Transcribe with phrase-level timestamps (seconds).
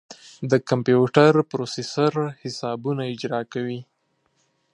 [0.51, 3.79] د کمپیوټر پروسیسر حسابونه اجرا کوي.